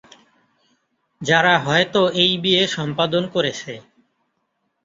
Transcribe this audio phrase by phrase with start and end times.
[1.21, 3.73] যারা হয়তো এই বিয়ে সম্পাদন করেছে।